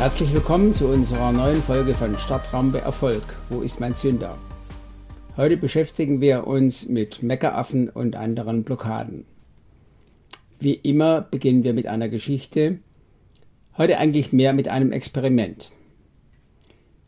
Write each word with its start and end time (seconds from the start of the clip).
Herzlich 0.00 0.32
willkommen 0.32 0.72
zu 0.72 0.86
unserer 0.88 1.30
neuen 1.30 1.60
Folge 1.60 1.94
von 1.94 2.16
Startrampe 2.16 2.78
Erfolg. 2.80 3.22
Wo 3.50 3.60
ist 3.60 3.80
mein 3.80 3.94
Zünder? 3.94 4.38
Heute 5.36 5.58
beschäftigen 5.58 6.22
wir 6.22 6.46
uns 6.46 6.88
mit 6.88 7.22
Meckeraffen 7.22 7.90
und 7.90 8.16
anderen 8.16 8.64
Blockaden. 8.64 9.26
Wie 10.58 10.72
immer 10.72 11.20
beginnen 11.20 11.64
wir 11.64 11.74
mit 11.74 11.86
einer 11.86 12.08
Geschichte, 12.08 12.78
heute 13.76 13.98
eigentlich 13.98 14.32
mehr 14.32 14.54
mit 14.54 14.68
einem 14.68 14.90
Experiment. 14.90 15.70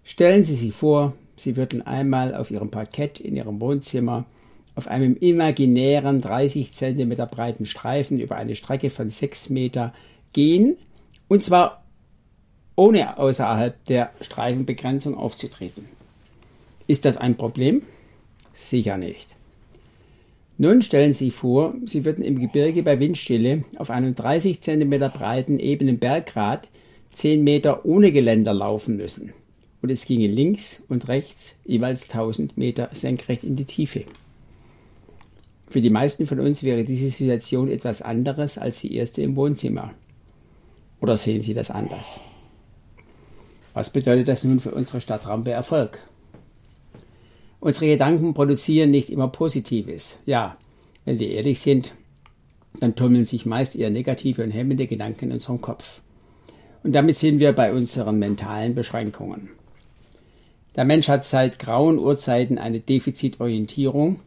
Stellen 0.04 0.42
Sie 0.42 0.54
sich 0.54 0.74
vor, 0.74 1.14
Sie 1.38 1.56
würden 1.56 1.80
einmal 1.80 2.34
auf 2.34 2.50
Ihrem 2.50 2.70
Parkett 2.70 3.20
in 3.20 3.36
Ihrem 3.36 3.58
Wohnzimmer 3.58 4.26
auf 4.74 4.86
einem 4.86 5.16
imaginären 5.16 6.20
30 6.20 6.74
cm 6.74 7.16
breiten 7.30 7.64
Streifen 7.64 8.20
über 8.20 8.36
eine 8.36 8.54
Strecke 8.54 8.90
von 8.90 9.08
6 9.08 9.48
Meter 9.48 9.94
gehen, 10.34 10.76
und 11.28 11.42
zwar 11.42 11.81
ohne 12.76 13.18
außerhalb 13.18 13.84
der 13.86 14.10
Streifenbegrenzung 14.20 15.16
aufzutreten. 15.16 15.86
Ist 16.86 17.04
das 17.04 17.16
ein 17.16 17.36
Problem? 17.36 17.82
Sicher 18.52 18.96
nicht. 18.96 19.28
Nun 20.58 20.82
stellen 20.82 21.12
Sie 21.12 21.26
sich 21.26 21.34
vor, 21.34 21.74
Sie 21.86 22.04
würden 22.04 22.24
im 22.24 22.38
Gebirge 22.38 22.82
bei 22.82 23.00
Windstille 23.00 23.64
auf 23.76 23.90
einem 23.90 24.14
30 24.14 24.60
cm 24.60 24.90
breiten 25.12 25.58
ebenen 25.58 25.98
Bergrad 25.98 26.68
10 27.14 27.42
Meter 27.42 27.84
ohne 27.84 28.12
Geländer 28.12 28.54
laufen 28.54 28.96
müssen. 28.96 29.32
Und 29.80 29.90
es 29.90 30.04
ginge 30.04 30.28
links 30.28 30.82
und 30.88 31.08
rechts 31.08 31.56
jeweils 31.64 32.08
1000 32.10 32.56
Meter 32.56 32.90
senkrecht 32.92 33.42
in 33.42 33.56
die 33.56 33.64
Tiefe. 33.64 34.04
Für 35.66 35.80
die 35.80 35.90
meisten 35.90 36.26
von 36.26 36.38
uns 36.38 36.62
wäre 36.62 36.84
diese 36.84 37.10
Situation 37.10 37.68
etwas 37.70 38.02
anderes 38.02 38.58
als 38.58 38.80
die 38.80 38.94
erste 38.94 39.22
im 39.22 39.34
Wohnzimmer. 39.36 39.94
Oder 41.00 41.16
sehen 41.16 41.42
Sie 41.42 41.54
das 41.54 41.70
anders? 41.70 42.20
Was 43.74 43.90
bedeutet 43.90 44.28
das 44.28 44.44
nun 44.44 44.60
für 44.60 44.72
unsere 44.72 45.00
Stadtrampe 45.00 45.50
Erfolg? 45.50 45.98
Unsere 47.60 47.86
Gedanken 47.86 48.34
produzieren 48.34 48.90
nicht 48.90 49.08
immer 49.08 49.28
Positives. 49.28 50.18
Ja, 50.26 50.56
wenn 51.04 51.18
wir 51.18 51.30
ehrlich 51.30 51.60
sind, 51.60 51.92
dann 52.80 52.96
tummeln 52.96 53.24
sich 53.24 53.46
meist 53.46 53.76
eher 53.76 53.90
negative 53.90 54.42
und 54.42 54.50
hemmende 54.50 54.86
Gedanken 54.86 55.26
in 55.26 55.32
unserem 55.32 55.60
Kopf. 55.60 56.00
Und 56.82 56.92
damit 56.92 57.16
sind 57.16 57.38
wir 57.38 57.52
bei 57.52 57.72
unseren 57.72 58.18
mentalen 58.18 58.74
Beschränkungen. 58.74 59.50
Der 60.74 60.84
Mensch 60.84 61.08
hat 61.08 61.24
seit 61.24 61.58
grauen 61.58 61.98
Urzeiten 61.98 62.58
eine 62.58 62.80
Defizitorientierung. 62.80 64.20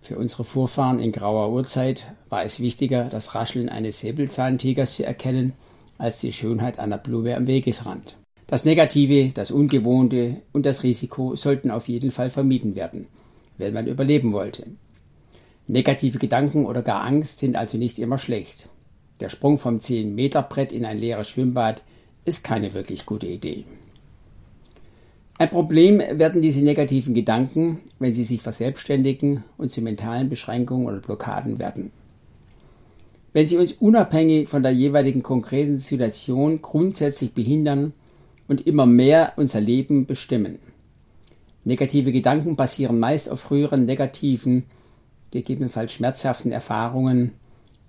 Für 0.00 0.16
unsere 0.16 0.44
Vorfahren 0.44 1.00
in 1.00 1.12
grauer 1.12 1.50
Urzeit 1.50 2.04
war 2.28 2.44
es 2.44 2.60
wichtiger, 2.60 3.04
das 3.10 3.34
Rascheln 3.34 3.68
eines 3.68 4.00
Säbelzahntigers 4.00 4.94
zu 4.94 5.04
erkennen, 5.04 5.52
als 5.98 6.18
die 6.18 6.32
Schönheit 6.32 6.78
einer 6.78 6.96
Blume 6.96 7.36
am 7.36 7.46
Wegesrand. 7.46 8.16
Das 8.48 8.64
Negative, 8.64 9.30
das 9.34 9.50
Ungewohnte 9.50 10.36
und 10.52 10.64
das 10.64 10.82
Risiko 10.82 11.36
sollten 11.36 11.70
auf 11.70 11.86
jeden 11.86 12.10
Fall 12.10 12.30
vermieden 12.30 12.76
werden, 12.76 13.06
wenn 13.58 13.74
man 13.74 13.86
überleben 13.86 14.32
wollte. 14.32 14.64
Negative 15.66 16.18
Gedanken 16.18 16.64
oder 16.64 16.80
gar 16.80 17.04
Angst 17.04 17.40
sind 17.40 17.56
also 17.56 17.76
nicht 17.76 17.98
immer 17.98 18.16
schlecht. 18.16 18.70
Der 19.20 19.28
Sprung 19.28 19.58
vom 19.58 19.80
10-Meter-Brett 19.80 20.72
in 20.72 20.86
ein 20.86 20.96
leeres 20.96 21.28
Schwimmbad 21.28 21.82
ist 22.24 22.42
keine 22.42 22.72
wirklich 22.72 23.04
gute 23.04 23.26
Idee. 23.26 23.64
Ein 25.36 25.50
Problem 25.50 25.98
werden 25.98 26.40
diese 26.40 26.64
negativen 26.64 27.12
Gedanken, 27.12 27.80
wenn 27.98 28.14
sie 28.14 28.24
sich 28.24 28.40
verselbstständigen 28.40 29.44
und 29.58 29.70
zu 29.70 29.82
mentalen 29.82 30.30
Beschränkungen 30.30 30.86
oder 30.86 31.00
Blockaden 31.00 31.58
werden. 31.58 31.90
Wenn 33.34 33.46
sie 33.46 33.58
uns 33.58 33.72
unabhängig 33.72 34.48
von 34.48 34.62
der 34.62 34.72
jeweiligen 34.72 35.22
konkreten 35.22 35.76
Situation 35.76 36.62
grundsätzlich 36.62 37.34
behindern 37.34 37.92
und 38.48 38.66
immer 38.66 38.86
mehr 38.86 39.34
unser 39.36 39.60
Leben 39.60 40.06
bestimmen. 40.06 40.58
Negative 41.64 42.12
Gedanken 42.12 42.56
basieren 42.56 42.98
meist 42.98 43.30
auf 43.30 43.40
früheren 43.40 43.84
negativen, 43.84 44.64
gegebenenfalls 45.30 45.92
schmerzhaften 45.92 46.50
Erfahrungen, 46.50 47.32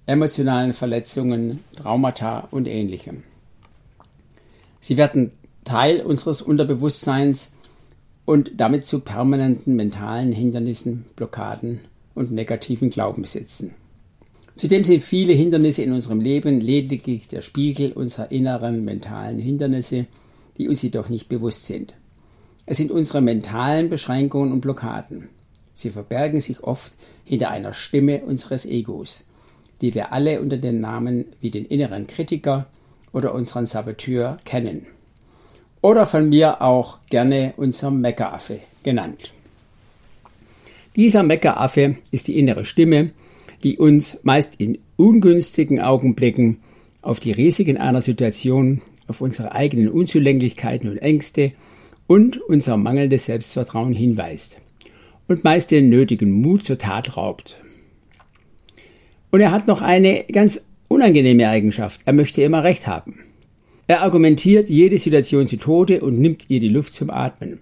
emotionalen 0.05 0.73
Verletzungen, 0.73 1.59
Traumata 1.75 2.47
und 2.51 2.67
ähnlichem. 2.67 3.23
Sie 4.81 4.97
werden 4.97 5.31
Teil 5.63 6.01
unseres 6.01 6.41
Unterbewusstseins 6.41 7.53
und 8.25 8.51
damit 8.57 8.85
zu 8.85 8.99
permanenten 8.99 9.75
mentalen 9.75 10.31
Hindernissen, 10.31 11.05
Blockaden 11.15 11.79
und 12.15 12.31
negativen 12.31 12.89
Glaubenssätzen. 12.89 13.71
Zudem 14.55 14.83
sind 14.83 15.03
viele 15.03 15.33
Hindernisse 15.33 15.83
in 15.83 15.93
unserem 15.93 16.19
Leben 16.19 16.59
lediglich 16.59 17.27
der 17.29 17.41
Spiegel 17.41 17.93
unserer 17.93 18.31
inneren 18.31 18.83
mentalen 18.83 19.39
Hindernisse, 19.39 20.05
die 20.59 20.67
uns 20.67 20.83
jedoch 20.83 21.09
nicht 21.09 21.29
bewusst 21.29 21.65
sind. 21.65 21.93
Es 22.67 22.77
sind 22.77 22.91
unsere 22.91 23.21
mentalen 23.21 23.89
Beschränkungen 23.89 24.51
und 24.51 24.61
Blockaden. 24.61 25.29
Sie 25.73 25.89
verbergen 25.89 26.39
sich 26.41 26.61
oft 26.61 26.91
hinter 27.25 27.49
einer 27.49 27.73
Stimme 27.73 28.21
unseres 28.21 28.65
Egos, 28.65 29.25
die 29.81 29.95
wir 29.95 30.11
alle 30.11 30.41
unter 30.41 30.57
dem 30.57 30.81
Namen 30.81 31.25
wie 31.41 31.49
den 31.49 31.65
inneren 31.65 32.05
Kritiker 32.05 32.67
oder 33.13 33.33
unseren 33.33 33.65
Saboteur 33.65 34.37
kennen. 34.45 34.85
Oder 35.81 36.05
von 36.05 36.29
mir 36.29 36.61
auch 36.61 36.99
gerne 37.09 37.53
unser 37.57 37.89
Meckeraffe 37.89 38.59
genannt. 38.83 39.33
Dieser 40.95 41.23
Meckeraffe 41.23 41.95
ist 42.11 42.27
die 42.27 42.37
innere 42.37 42.65
Stimme, 42.65 43.11
die 43.63 43.77
uns 43.77 44.19
meist 44.23 44.59
in 44.59 44.77
ungünstigen 44.97 45.79
Augenblicken 45.79 46.57
auf 47.01 47.19
die 47.19 47.31
Risiken 47.31 47.77
einer 47.77 48.01
Situation 48.01 48.81
auf 49.09 49.21
unsere 49.21 49.53
eigenen 49.53 49.89
Unzulänglichkeiten 49.89 50.89
und 50.89 50.97
Ängste 50.97 51.51
und 52.07 52.37
unser 52.37 52.77
mangelndes 52.77 53.25
Selbstvertrauen 53.25 53.93
hinweist 53.93 54.59
und 55.27 55.43
meist 55.43 55.71
den 55.71 55.89
nötigen 55.89 56.31
Mut 56.31 56.65
zur 56.65 56.77
Tat 56.77 57.17
raubt. 57.17 57.61
Und 59.31 59.41
er 59.41 59.51
hat 59.51 59.67
noch 59.67 59.81
eine 59.81 60.23
ganz 60.31 60.65
unangenehme 60.87 61.47
Eigenschaft. 61.47 62.01
Er 62.05 62.13
möchte 62.13 62.41
immer 62.41 62.63
Recht 62.63 62.87
haben. 62.87 63.19
Er 63.87 64.01
argumentiert 64.01 64.69
jede 64.69 64.97
Situation 64.97 65.47
zu 65.47 65.57
Tode 65.57 66.01
und 66.01 66.19
nimmt 66.19 66.49
ihr 66.49 66.59
die 66.59 66.69
Luft 66.69 66.93
zum 66.93 67.09
Atmen. 67.09 67.59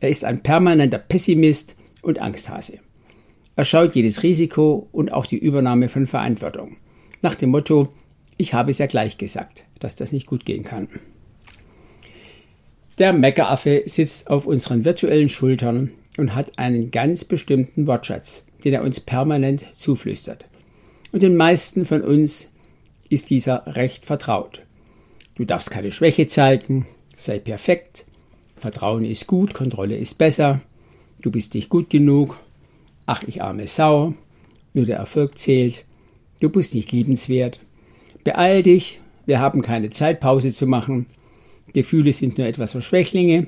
Er 0.00 0.10
ist 0.10 0.24
ein 0.24 0.42
permanenter 0.42 0.98
Pessimist 0.98 1.76
und 2.02 2.20
Angsthase. 2.20 2.78
Er 3.56 3.64
schaut 3.64 3.94
jedes 3.94 4.22
Risiko 4.22 4.88
und 4.92 5.12
auch 5.12 5.26
die 5.26 5.38
Übernahme 5.38 5.88
von 5.88 6.06
Verantwortung. 6.06 6.76
Nach 7.22 7.34
dem 7.34 7.50
Motto, 7.50 7.88
ich 8.36 8.54
habe 8.54 8.70
es 8.70 8.78
ja 8.78 8.86
gleich 8.86 9.18
gesagt, 9.18 9.64
dass 9.78 9.96
das 9.96 10.12
nicht 10.12 10.26
gut 10.26 10.44
gehen 10.44 10.64
kann. 10.64 10.88
Der 12.98 13.12
Meckeraffe 13.12 13.82
sitzt 13.86 14.30
auf 14.30 14.46
unseren 14.46 14.84
virtuellen 14.84 15.28
Schultern 15.28 15.92
und 16.16 16.34
hat 16.34 16.58
einen 16.58 16.90
ganz 16.90 17.24
bestimmten 17.24 17.86
Wortschatz, 17.86 18.44
den 18.64 18.72
er 18.72 18.82
uns 18.82 19.00
permanent 19.00 19.66
zuflüstert. 19.74 20.46
Und 21.12 21.22
den 21.22 21.36
meisten 21.36 21.84
von 21.84 22.02
uns 22.02 22.50
ist 23.08 23.30
dieser 23.30 23.66
recht 23.66 24.06
vertraut. 24.06 24.62
Du 25.34 25.44
darfst 25.44 25.70
keine 25.70 25.92
Schwäche 25.92 26.26
zeigen, 26.26 26.86
sei 27.16 27.38
perfekt, 27.38 28.06
Vertrauen 28.56 29.04
ist 29.04 29.26
gut, 29.26 29.52
Kontrolle 29.52 29.96
ist 29.96 30.16
besser, 30.16 30.60
du 31.20 31.30
bist 31.30 31.54
nicht 31.54 31.68
gut 31.68 31.90
genug, 31.90 32.38
ach 33.04 33.22
ich 33.26 33.42
arme 33.42 33.66
Sau, 33.66 34.14
nur 34.72 34.86
der 34.86 34.96
Erfolg 34.96 35.36
zählt, 35.36 35.84
du 36.40 36.48
bist 36.48 36.74
nicht 36.74 36.90
liebenswert, 36.92 37.60
Beeil 38.26 38.64
dich, 38.64 38.98
wir 39.24 39.38
haben 39.38 39.62
keine 39.62 39.90
Zeit, 39.90 40.18
Pause 40.18 40.52
zu 40.52 40.66
machen. 40.66 41.06
Gefühle 41.72 42.12
sind 42.12 42.38
nur 42.38 42.48
etwas 42.48 42.72
für 42.72 42.82
Schwächlinge. 42.82 43.46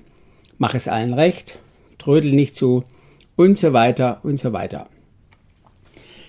Mach 0.57 0.73
es 0.73 0.87
allen 0.87 1.15
recht, 1.15 1.59
trödel 1.99 2.31
nicht 2.31 2.55
so 2.55 2.85
und 3.35 3.59
so 3.59 3.73
weiter 3.73 4.21
und 4.23 4.39
so 4.39 4.53
weiter. 4.53 4.89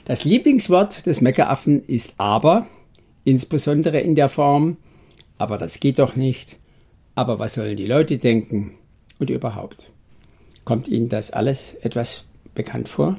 Das 0.06 0.24
Lieblingswort 0.24 1.06
des 1.06 1.22
Meckeraffen 1.22 1.86
ist 1.86 2.16
aber, 2.18 2.66
insbesondere 3.24 4.00
in 4.00 4.16
der 4.16 4.30
Form, 4.30 4.78
aber 5.38 5.60
das 5.60 5.80
geht 5.80 6.00
doch 6.00 6.16
nicht, 6.16 6.58
aber 7.14 7.38
was 7.38 7.54
sollen 7.54 7.78
die 7.78 7.86
Leute 7.86 8.18
denken 8.18 8.72
und 9.20 9.30
überhaupt. 9.30 9.92
Kommt 10.66 10.88
Ihnen 10.88 11.10
das 11.10 11.30
alles 11.30 11.76
etwas 11.76 12.26
bekannt 12.56 12.90
vor? 12.90 13.16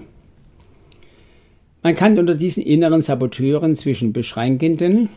Man 1.84 1.94
kann 1.94 2.18
unter 2.18 2.34
diesen 2.34 2.64
inneren 2.64 3.00
Saboteuren 3.00 3.76
zwischen 3.76 4.12
beschränkenden 4.12 5.08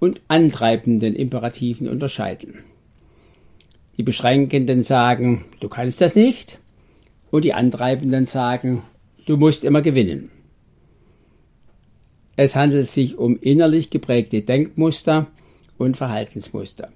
und 0.00 0.20
antreibenden 0.28 1.14
Imperativen 1.14 1.88
unterscheiden. 1.88 2.64
Die 3.96 4.02
beschränkenden 4.02 4.82
sagen, 4.82 5.44
du 5.60 5.68
kannst 5.68 6.00
das 6.00 6.16
nicht, 6.16 6.58
und 7.30 7.44
die 7.44 7.54
Antreibenden 7.54 8.26
sagen, 8.26 8.82
du 9.26 9.36
musst 9.36 9.62
immer 9.62 9.82
gewinnen. 9.82 10.30
Es 12.36 12.56
handelt 12.56 12.88
sich 12.88 13.18
um 13.18 13.38
innerlich 13.38 13.90
geprägte 13.90 14.42
Denkmuster 14.42 15.28
und 15.78 15.96
Verhaltensmuster, 15.96 16.90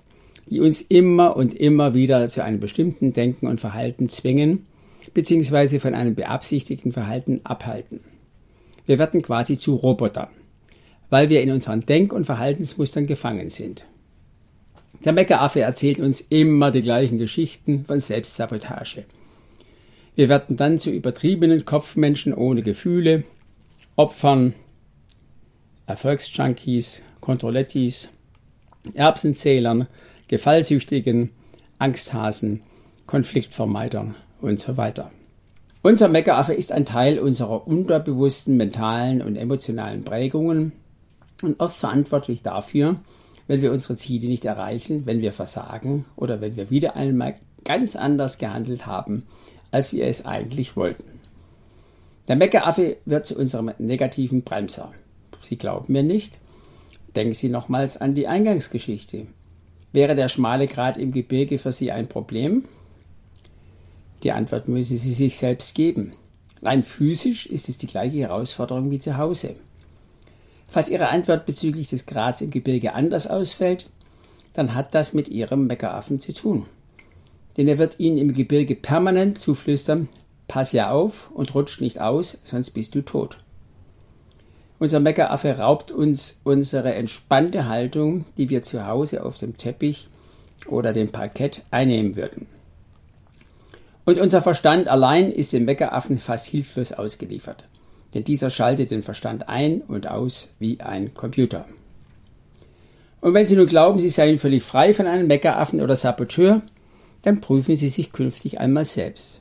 die 0.49 0.61
uns 0.61 0.81
immer 0.81 1.37
und 1.37 1.55
immer 1.55 1.95
wieder 1.95 2.29
zu 2.29 2.43
einem 2.43 2.61
bestimmten 2.61 3.13
Denken 3.13 3.47
und 3.47 3.61
Verhalten 3.61 4.09
zwingen, 4.09 4.67
beziehungsweise 5.13 5.81
von 5.81 5.95
einem 5.95 6.15
beabsichtigten 6.15 6.93
Verhalten 6.93 7.41
abhalten. 7.45 8.01
Wir 8.87 8.99
werden 8.99 9.23
quasi 9.23 9.59
zu 9.59 9.75
Robotern, 9.75 10.29
weil 11.15 11.31
wir 11.31 11.43
in 11.43 11.53
unseren 11.53 11.87
Denk- 11.87 12.13
und 12.13 12.25
Verhaltensmustern 12.25 13.07
gefangen 13.07 13.49
sind. 13.49 13.85
Der 15.05 15.13
Meckeraffe 15.13 15.61
erzählt 15.61 16.01
uns 16.01 16.21
immer 16.21 16.73
die 16.73 16.83
gleichen 16.83 17.19
Geschichten 17.19 17.85
von 17.85 18.01
Selbstsabotage. 18.01 19.05
Wir 20.17 20.29
werden 20.29 20.57
dann 20.57 20.81
zu 20.81 20.91
übertriebenen 20.91 21.65
Kopfmenschen 21.65 22.35
ohne 22.35 22.63
Gefühle, 22.63 23.23
Opfern, 23.95 24.55
Erfolgsjunkies, 25.87 27.03
Kontrollettis, 27.21 28.11
Erbsenzählern, 28.95 29.87
Gefallsüchtigen, 30.27 31.31
Angsthasen, 31.79 32.63
Konfliktvermeidern 33.07 34.17
und 34.41 34.59
so 34.59 34.77
weiter. 34.77 35.13
Unser 35.81 36.09
Meckeraffe 36.09 36.55
ist 36.55 36.73
ein 36.73 36.85
Teil 36.85 37.21
unserer 37.21 37.69
unterbewussten 37.69 38.57
mentalen 38.57 39.23
und 39.23 39.37
emotionalen 39.37 40.03
Prägungen 40.03 40.73
und 41.43 41.61
oft 41.61 41.77
verantwortlich 41.77 42.43
dafür, 42.43 42.97
wenn 43.47 43.63
wir 43.63 43.73
unsere 43.73 43.97
Ziele 43.97 44.29
nicht 44.29 44.45
erreichen, 44.45 45.07
wenn 45.07 45.21
wir 45.21 45.33
versagen 45.33 46.07
oder 46.17 46.41
wenn 46.41 46.57
wir 46.57 46.71
wieder 46.71 46.97
einmal 46.97 47.37
ganz 47.65 47.97
anders 47.97 48.39
gehandelt 48.39 48.87
haben, 48.87 49.25
als 49.71 49.93
wir 49.93 50.07
es 50.07 50.25
eigentlich 50.25 50.77
wollten. 50.77 51.21
Der 52.29 52.37
Meckeraffe 52.37 52.97
wird 53.05 53.27
zu 53.27 53.37
unserem 53.37 53.71
negativen 53.79 54.43
Bremser. 54.43 54.93
Sie 55.43 55.59
glauben 55.59 55.93
mir 55.93 56.03
nicht? 56.03 56.39
Denken 57.15 57.35
Sie 57.35 57.49
nochmals 57.49 57.97
an 57.97 58.15
die 58.15 58.27
Eingangsgeschichte. 58.27 59.27
Wäre 59.93 60.15
der 60.15 60.29
schmale 60.29 60.67
Grat 60.67 60.97
im 60.97 61.13
Gebirge 61.13 61.59
für 61.59 61.71
Sie 61.71 61.93
ein 61.93 62.09
Problem? 62.09 62.65
Die 64.23 64.33
Antwort 64.33 64.69
müssen 64.69 64.97
Sie 64.97 65.13
sich 65.13 65.37
selbst 65.37 65.75
geben. 65.75 66.13
Rein 66.63 66.83
physisch 66.83 67.47
ist 67.47 67.69
es 67.69 67.77
die 67.77 67.87
gleiche 67.87 68.19
Herausforderung 68.19 68.91
wie 68.91 68.99
zu 68.99 69.19
Hause. 69.19 69.57
Falls 70.75 70.89
Ihre 70.89 71.11
Antwort 71.11 71.47
bezüglich 71.47 71.91
des 71.91 72.05
Grats 72.05 72.41
im 72.41 72.51
Gebirge 72.51 72.95
anders 72.95 73.29
ausfällt, 73.29 73.91
dann 74.55 74.75
hat 74.75 74.93
das 74.93 75.13
mit 75.13 75.29
Ihrem 75.29 75.69
Meckeraffen 75.69 76.19
zu 76.19 76.35
tun. 76.35 76.67
Denn 77.57 77.69
er 77.69 77.79
wird 77.79 78.01
Ihnen 78.01 78.19
im 78.19 78.33
Gebirge 78.33 78.75
permanent 78.75 79.39
zuflüstern, 79.39 80.09
pass 80.49 80.73
ja 80.73 80.91
auf 80.91 81.31
und 81.33 81.55
rutsch 81.55 81.81
nicht 81.81 82.01
aus, 82.01 82.39
sonst 82.43 82.71
bist 82.71 82.97
du 82.97 83.03
tot. 83.03 83.39
Unser 84.81 84.99
Meckeraffe 84.99 85.59
raubt 85.59 85.93
uns 85.93 86.41
unsere 86.43 86.93
entspannte 86.93 87.69
Haltung, 87.69 88.25
die 88.37 88.51
wir 88.51 88.65
zu 88.65 88.85
Hause 88.85 89.25
auf 89.25 89.39
dem 89.39 89.57
Teppich 89.57 90.09
oder 90.67 90.93
dem 90.93 91.13
Parkett 91.13 91.63
einnehmen 91.71 92.17
würden. 92.17 92.49
Und 94.05 94.19
unser 94.19 94.43
Verstand 94.43 94.89
allein 94.89 95.31
ist 95.31 95.53
dem 95.53 95.67
Meckeraffen 95.67 96.19
fast 96.19 96.49
hilflos 96.49 96.93
ausgeliefert, 96.93 97.63
denn 98.15 98.25
dieser 98.25 98.49
schaltet 98.51 98.91
den 98.91 99.03
Verstand 99.03 99.49
ein 99.49 99.81
und 99.83 100.07
aus 100.07 100.55
wie 100.59 100.81
ein 100.81 101.13
Computer. 101.15 101.67
Und 103.21 103.35
wenn 103.35 103.47
Sie 103.47 103.57
nun 103.57 103.67
glauben, 103.67 103.99
Sie 103.99 104.11
seien 104.11 104.39
völlig 104.39 104.63
frei 104.63 104.95
von 104.95 105.07
einem 105.07 105.27
Meckeraffen 105.27 105.81
oder 105.81 105.97
Saboteur, 105.97 106.63
dann 107.23 107.41
prüfen 107.41 107.75
Sie 107.75 107.89
sich 107.89 108.13
künftig 108.13 108.61
einmal 108.61 108.85
selbst. 108.85 109.41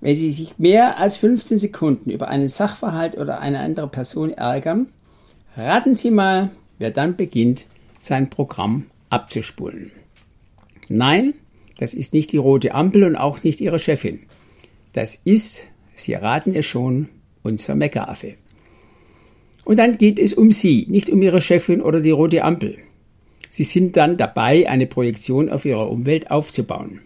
Wenn 0.00 0.14
Sie 0.14 0.30
sich 0.30 0.58
mehr 0.58 0.98
als 0.98 1.16
15 1.16 1.58
Sekunden 1.58 2.10
über 2.10 2.28
einen 2.28 2.48
Sachverhalt 2.48 3.18
oder 3.18 3.40
eine 3.40 3.60
andere 3.60 3.88
Person 3.88 4.30
ärgern, 4.30 4.86
raten 5.56 5.94
Sie 5.94 6.10
mal, 6.10 6.50
wer 6.78 6.90
dann 6.90 7.16
beginnt, 7.16 7.66
sein 7.98 8.30
Programm 8.30 8.86
abzuspulen. 9.10 9.90
Nein, 10.88 11.34
das 11.78 11.94
ist 11.94 12.14
nicht 12.14 12.32
die 12.32 12.36
rote 12.36 12.74
Ampel 12.74 13.04
und 13.04 13.16
auch 13.16 13.42
nicht 13.42 13.60
Ihre 13.60 13.78
Chefin. 13.78 14.20
Das 14.92 15.16
ist, 15.24 15.64
Sie 15.94 16.14
raten 16.14 16.54
es 16.54 16.66
schon, 16.66 17.08
unser 17.46 17.74
Meckeraffe. 17.74 18.34
Und 19.64 19.78
dann 19.78 19.98
geht 19.98 20.18
es 20.18 20.34
um 20.34 20.52
Sie, 20.52 20.86
nicht 20.88 21.10
um 21.10 21.22
Ihre 21.22 21.40
Chefin 21.40 21.80
oder 21.80 22.00
die 22.00 22.10
rote 22.10 22.44
Ampel. 22.44 22.78
Sie 23.50 23.64
sind 23.64 23.96
dann 23.96 24.16
dabei, 24.16 24.68
eine 24.68 24.86
Projektion 24.86 25.48
auf 25.48 25.64
Ihre 25.64 25.86
Umwelt 25.86 26.30
aufzubauen. 26.30 27.00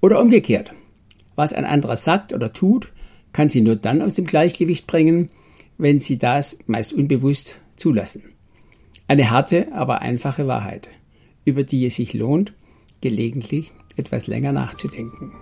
Oder 0.00 0.20
umgekehrt. 0.20 0.72
Was 1.36 1.52
ein 1.52 1.64
anderer 1.64 1.96
sagt 1.96 2.32
oder 2.32 2.52
tut, 2.52 2.92
kann 3.32 3.48
Sie 3.48 3.60
nur 3.60 3.76
dann 3.76 4.02
aus 4.02 4.14
dem 4.14 4.26
Gleichgewicht 4.26 4.86
bringen, 4.86 5.30
wenn 5.78 6.00
Sie 6.00 6.18
das 6.18 6.58
meist 6.66 6.92
unbewusst 6.92 7.58
zulassen. 7.76 8.22
Eine 9.08 9.30
harte, 9.30 9.72
aber 9.72 10.02
einfache 10.02 10.46
Wahrheit, 10.46 10.88
über 11.44 11.64
die 11.64 11.86
es 11.86 11.96
sich 11.96 12.12
lohnt, 12.12 12.52
gelegentlich 13.00 13.72
etwas 13.96 14.26
länger 14.26 14.52
nachzudenken. 14.52 15.32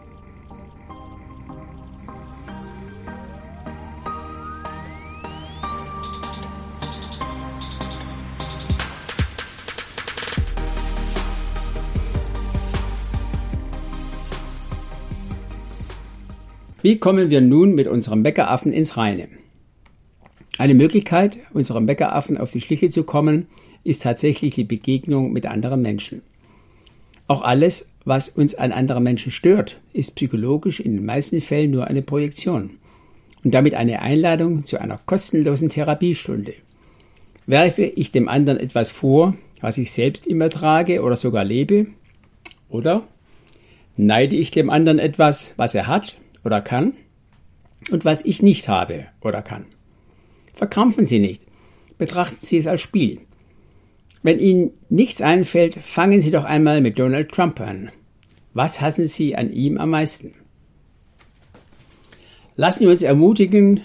Wie 16.83 16.97
kommen 16.97 17.29
wir 17.29 17.43
nun 17.43 17.75
mit 17.75 17.87
unserem 17.87 18.23
Bäckeraffen 18.23 18.73
ins 18.73 18.97
Reine? 18.97 19.29
Eine 20.57 20.73
Möglichkeit, 20.73 21.37
unserem 21.53 21.85
Bäckeraffen 21.85 22.39
auf 22.39 22.53
die 22.53 22.61
Schliche 22.63 22.89
zu 22.89 23.05
kommen, 23.05 23.47
ist 23.85 24.03
tatsächlich 24.03 24.55
die 24.55 24.65
Begegnung 24.65 25.31
mit 25.33 25.45
anderen 25.45 25.83
Menschen. 25.83 26.23
Auch 27.27 27.43
alles, 27.43 27.91
was 28.07 28.31
uns 28.31 28.55
an 28.55 28.73
anderen 28.73 29.03
Menschen 29.03 29.31
stört, 29.31 29.79
ist 29.93 30.17
psychologisch 30.17 30.81
in 30.81 30.97
den 30.97 31.05
meisten 31.05 31.43
Fällen 31.43 31.71
nur 31.71 31.87
eine 31.87 32.03
Projektion 32.03 32.71
und 33.45 33.53
damit 33.53 33.75
eine 33.75 34.01
Einladung 34.01 34.65
zu 34.65 34.81
einer 34.81 34.99
kostenlosen 35.05 35.69
Therapiestunde. 35.69 36.55
Werfe 37.47 37.85
ich 37.85 38.11
dem 38.11 38.27
anderen 38.27 38.59
etwas 38.59 38.91
vor, 38.91 39.35
was 39.61 39.77
ich 39.77 39.93
selbst 39.93 40.27
immer 40.27 40.49
trage 40.49 41.03
oder 41.03 41.17
sogar 41.17 41.45
lebe? 41.45 41.89
Oder 42.71 43.07
neide 43.99 44.37
ich 44.37 44.51
dem 44.51 44.71
anderen 44.71 44.99
etwas, 44.99 45.55
was 45.59 45.75
er 45.75 45.87
hat 45.87 46.17
oder 46.45 46.61
kann 46.61 46.95
und 47.91 48.05
was 48.05 48.25
ich 48.25 48.43
nicht 48.43 48.69
habe 48.69 49.07
oder 49.21 49.43
kann? 49.43 49.67
Verkrampfen 50.55 51.07
Sie 51.07 51.19
nicht. 51.19 51.43
Betrachten 51.99 52.37
Sie 52.39 52.57
es 52.57 52.67
als 52.67 52.81
Spiel. 52.81 53.21
Wenn 54.23 54.39
Ihnen 54.39 54.73
nichts 54.89 55.23
einfällt, 55.23 55.75
fangen 55.75 56.21
Sie 56.21 56.31
doch 56.31 56.45
einmal 56.45 56.81
mit 56.81 56.99
Donald 56.99 57.31
Trump 57.31 57.61
an. 57.61 57.91
Was 58.53 58.81
hassen 58.81 59.07
Sie 59.07 59.37
an 59.37 59.53
ihm 59.53 59.79
am 59.79 59.91
meisten? 59.91 60.33
Lassen 62.57 62.81
wir 62.81 62.91
uns 62.91 63.03
ermutigen 63.03 63.81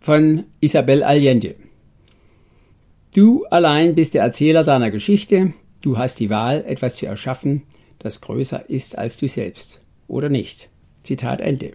von 0.00 0.44
Isabel 0.60 1.02
Allende. 1.02 1.56
Du 3.14 3.44
allein 3.46 3.94
bist 3.94 4.14
der 4.14 4.22
Erzähler 4.22 4.64
deiner 4.64 4.90
Geschichte, 4.90 5.52
du 5.82 5.98
hast 5.98 6.20
die 6.20 6.30
Wahl, 6.30 6.64
etwas 6.66 6.96
zu 6.96 7.06
erschaffen, 7.06 7.62
das 7.98 8.20
größer 8.20 8.68
ist 8.70 8.96
als 8.96 9.16
du 9.16 9.28
selbst. 9.28 9.80
Oder 10.08 10.28
nicht? 10.28 10.68
Zitat 11.02 11.40
Ende. 11.40 11.72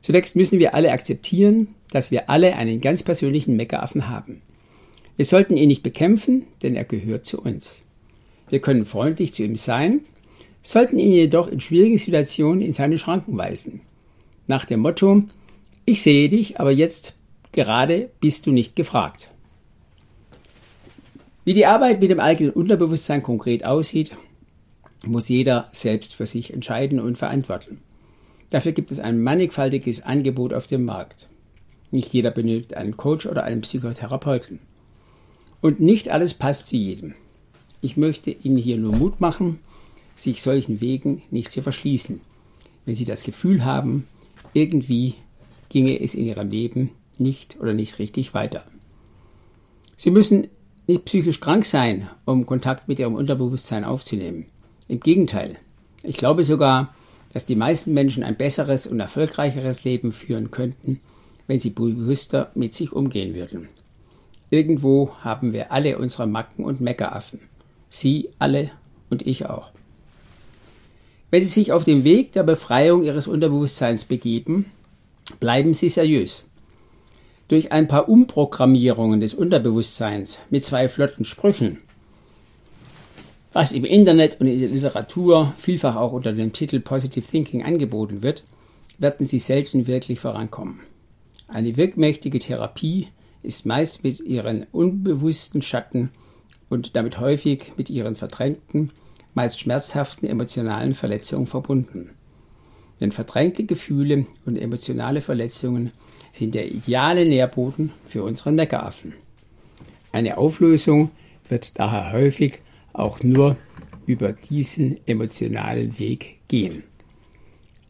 Zunächst 0.00 0.36
müssen 0.36 0.58
wir 0.58 0.74
alle 0.74 0.92
akzeptieren, 0.92 1.74
dass 1.90 2.10
wir 2.10 2.30
alle 2.30 2.56
einen 2.56 2.80
ganz 2.80 3.02
persönlichen 3.02 3.56
Meckeraffen 3.56 4.08
haben. 4.08 4.42
Wir 5.16 5.24
sollten 5.24 5.56
ihn 5.56 5.68
nicht 5.68 5.82
bekämpfen, 5.82 6.46
denn 6.62 6.74
er 6.74 6.84
gehört 6.84 7.26
zu 7.26 7.42
uns. 7.42 7.82
Wir 8.48 8.60
können 8.60 8.86
freundlich 8.86 9.32
zu 9.32 9.44
ihm 9.44 9.56
sein, 9.56 10.00
sollten 10.62 10.98
ihn 10.98 11.12
jedoch 11.12 11.48
in 11.48 11.60
schwierigen 11.60 11.98
Situationen 11.98 12.62
in 12.62 12.72
seine 12.72 12.98
Schranken 12.98 13.36
weisen. 13.36 13.80
Nach 14.46 14.64
dem 14.64 14.80
Motto, 14.80 15.22
ich 15.84 16.02
sehe 16.02 16.28
dich, 16.28 16.58
aber 16.58 16.70
jetzt 16.70 17.16
gerade 17.52 18.10
bist 18.20 18.46
du 18.46 18.52
nicht 18.52 18.76
gefragt. 18.76 19.30
Wie 21.44 21.54
die 21.54 21.66
Arbeit 21.66 22.00
mit 22.00 22.10
dem 22.10 22.20
eigenen 22.20 22.52
Unterbewusstsein 22.52 23.22
konkret 23.22 23.64
aussieht, 23.64 24.14
muss 25.06 25.28
jeder 25.28 25.68
selbst 25.72 26.14
für 26.14 26.26
sich 26.26 26.52
entscheiden 26.52 27.00
und 27.00 27.16
verantworten. 27.16 27.80
Dafür 28.50 28.72
gibt 28.72 28.90
es 28.90 28.98
ein 29.00 29.22
mannigfaltiges 29.22 30.02
Angebot 30.02 30.52
auf 30.52 30.66
dem 30.66 30.84
Markt. 30.84 31.28
Nicht 31.90 32.12
jeder 32.12 32.30
benötigt 32.30 32.74
einen 32.74 32.96
Coach 32.96 33.26
oder 33.26 33.44
einen 33.44 33.62
Psychotherapeuten. 33.62 34.58
Und 35.60 35.80
nicht 35.80 36.08
alles 36.10 36.34
passt 36.34 36.66
zu 36.68 36.76
jedem. 36.76 37.14
Ich 37.80 37.96
möchte 37.96 38.30
Ihnen 38.30 38.56
hier 38.56 38.76
nur 38.76 38.94
Mut 38.94 39.20
machen, 39.20 39.58
sich 40.16 40.42
solchen 40.42 40.80
Wegen 40.80 41.22
nicht 41.30 41.52
zu 41.52 41.62
verschließen. 41.62 42.20
Wenn 42.84 42.94
Sie 42.94 43.04
das 43.04 43.22
Gefühl 43.22 43.64
haben, 43.64 44.06
irgendwie 44.52 45.14
ginge 45.68 46.00
es 46.00 46.14
in 46.14 46.26
Ihrem 46.26 46.50
Leben 46.50 46.90
nicht 47.18 47.58
oder 47.60 47.72
nicht 47.72 47.98
richtig 47.98 48.34
weiter. 48.34 48.64
Sie 49.96 50.10
müssen 50.10 50.48
nicht 50.86 51.04
psychisch 51.04 51.40
krank 51.40 51.66
sein, 51.66 52.08
um 52.24 52.46
Kontakt 52.46 52.88
mit 52.88 52.98
Ihrem 52.98 53.14
Unterbewusstsein 53.14 53.84
aufzunehmen. 53.84 54.46
Im 54.88 55.00
Gegenteil. 55.00 55.56
Ich 56.02 56.16
glaube 56.16 56.44
sogar, 56.44 56.94
dass 57.32 57.46
die 57.46 57.56
meisten 57.56 57.92
Menschen 57.94 58.22
ein 58.22 58.36
besseres 58.36 58.86
und 58.86 59.00
erfolgreicheres 59.00 59.84
Leben 59.84 60.12
führen 60.12 60.50
könnten, 60.50 61.00
wenn 61.46 61.60
sie 61.60 61.70
bewusster 61.70 62.50
mit 62.54 62.74
sich 62.74 62.92
umgehen 62.92 63.34
würden. 63.34 63.68
Irgendwo 64.50 65.12
haben 65.20 65.52
wir 65.52 65.70
alle 65.70 65.98
unsere 65.98 66.26
Macken 66.26 66.64
und 66.64 66.80
Meckeraffen. 66.80 67.40
Sie 67.88 68.30
alle 68.38 68.70
und 69.08 69.26
ich 69.26 69.46
auch. 69.46 69.70
Wenn 71.30 71.42
Sie 71.42 71.48
sich 71.48 71.72
auf 71.72 71.84
dem 71.84 72.02
Weg 72.02 72.32
der 72.32 72.42
Befreiung 72.42 73.04
Ihres 73.04 73.28
Unterbewusstseins 73.28 74.04
begeben, 74.04 74.66
bleiben 75.38 75.74
Sie 75.74 75.88
seriös. 75.88 76.48
Durch 77.46 77.70
ein 77.70 77.86
paar 77.86 78.08
Umprogrammierungen 78.08 79.20
des 79.20 79.34
Unterbewusstseins 79.34 80.40
mit 80.50 80.64
zwei 80.64 80.88
flotten 80.88 81.24
Sprüchen, 81.24 81.78
was 83.52 83.72
im 83.72 83.84
Internet 83.84 84.40
und 84.40 84.46
in 84.46 84.60
der 84.60 84.68
Literatur 84.68 85.52
vielfach 85.56 85.96
auch 85.96 86.12
unter 86.12 86.32
dem 86.32 86.52
Titel 86.52 86.80
Positive 86.80 87.26
Thinking 87.26 87.64
angeboten 87.64 88.22
wird, 88.22 88.44
werden 88.98 89.26
Sie 89.26 89.38
selten 89.38 89.86
wirklich 89.86 90.20
vorankommen. 90.20 90.80
Eine 91.48 91.76
wirkmächtige 91.76 92.38
Therapie 92.38 93.08
ist 93.42 93.66
meist 93.66 94.04
mit 94.04 94.20
ihren 94.20 94.66
unbewussten 94.70 95.62
Schatten 95.62 96.10
und 96.68 96.94
damit 96.94 97.18
häufig 97.18 97.72
mit 97.76 97.90
ihren 97.90 98.14
verdrängten, 98.14 98.92
meist 99.34 99.60
schmerzhaften 99.60 100.28
emotionalen 100.28 100.94
Verletzungen 100.94 101.46
verbunden. 101.46 102.10
Denn 103.00 103.12
verdrängte 103.12 103.64
Gefühle 103.64 104.26
und 104.44 104.56
emotionale 104.56 105.22
Verletzungen 105.22 105.90
sind 106.32 106.54
der 106.54 106.70
ideale 106.70 107.24
Nährboden 107.24 107.92
für 108.04 108.22
unsere 108.22 108.52
Neckaraffen. 108.52 109.14
Eine 110.12 110.38
Auflösung 110.38 111.10
wird 111.48 111.78
daher 111.78 112.12
häufig 112.12 112.60
auch 113.00 113.22
nur 113.22 113.56
über 114.06 114.32
diesen 114.32 114.98
emotionalen 115.06 115.98
Weg 115.98 116.38
gehen. 116.48 116.84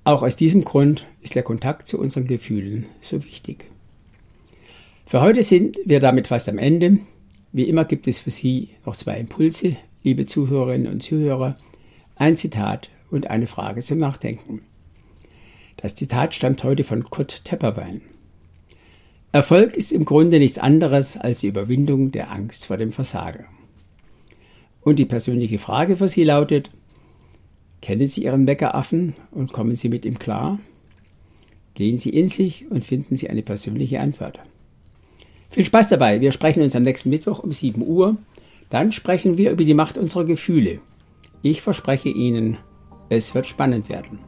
Auch 0.05 0.23
aus 0.23 0.37
diesem 0.37 0.65
Grund 0.65 1.07
ist 1.21 1.35
der 1.35 1.43
Kontakt 1.43 1.87
zu 1.87 1.99
unseren 1.99 2.27
Gefühlen 2.27 2.87
so 3.01 3.23
wichtig. 3.25 3.65
Für 5.07 5.21
heute 5.21 5.43
sind 5.43 5.79
wir 5.85 6.01
damit 6.01 6.29
fast 6.29 6.49
am 6.49 6.59
Ende. 6.59 6.99
Wie 7.53 7.69
immer 7.69 7.85
gibt 7.85 8.07
es 8.07 8.21
für 8.21 8.31
Sie 8.31 8.71
noch 8.87 8.97
zwei 8.97 9.19
Impulse, 9.19 9.77
liebe 10.03 10.27
Zuhörerinnen 10.27 10.91
und 10.91 11.03
Zuhörer, 11.03 11.57
ein 12.17 12.37
Zitat 12.37 12.89
und 13.11 13.29
eine 13.29 13.47
Frage 13.47 13.83
zum 13.83 13.99
Nachdenken. 13.99 14.63
Das 15.77 15.95
Zitat 15.95 16.35
stammt 16.35 16.63
heute 16.63 16.85
von 16.85 17.05
Kurt 17.05 17.45
Tepperwein. 17.45 18.03
Erfolg 19.33 19.75
ist 19.75 19.93
im 19.93 20.05
Grunde 20.05 20.39
nichts 20.39 20.59
anderes 20.59 21.17
als 21.17 21.41
die 21.41 21.49
Überwindung 21.49 22.13
der 22.13 22.31
Angst 22.31 22.67
vor 22.67 22.77
dem 22.77 22.93
Versagen. 22.93 23.47
Und 24.83 24.99
die 24.99 25.05
persönliche 25.05 25.59
Frage 25.59 25.97
für 25.97 26.09
Sie 26.09 26.25
lautet, 26.25 26.71
kennen 27.83 28.07
Sie 28.07 28.25
Ihren 28.25 28.47
Weckeraffen 28.47 29.15
und 29.31 29.53
kommen 29.53 29.77
Sie 29.77 29.89
mit 29.89 30.05
ihm 30.05 30.19
klar? 30.19 30.59
Gehen 31.75 31.99
Sie 31.99 32.11
in 32.11 32.29
sich 32.29 32.71
und 32.71 32.85
finden 32.85 33.17
Sie 33.17 33.31
eine 33.31 33.43
persönliche 33.43 34.01
Antwort. 34.01 34.41
Viel 35.51 35.65
Spaß 35.65 35.89
dabei. 35.89 36.21
Wir 36.21 36.33
sprechen 36.33 36.63
uns 36.63 36.77
am 36.77 36.83
nächsten 36.83 37.11
Mittwoch 37.11 37.41
um 37.41 37.53
7 37.53 37.83
Uhr. 37.87 38.17
Dann 38.69 38.93
sprechen 38.93 39.37
wir 39.37 39.51
über 39.51 39.65
die 39.65 39.75
Macht 39.75 39.99
unserer 39.99 40.25
Gefühle. 40.25 40.81
Ich 41.43 41.61
verspreche 41.61 42.09
Ihnen, 42.09 42.59
es 43.09 43.35
wird 43.35 43.49
spannend 43.49 43.89
werden. 43.89 44.19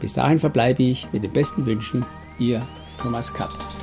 Bis 0.00 0.12
dahin 0.12 0.38
verbleibe 0.38 0.82
ich 0.82 1.08
mit 1.12 1.24
den 1.24 1.32
besten 1.32 1.66
Wünschen. 1.66 2.04
Ihr 2.38 2.66
Thomas 3.00 3.32
Kapp. 3.32 3.75